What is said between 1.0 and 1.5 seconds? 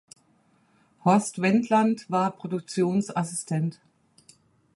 Horst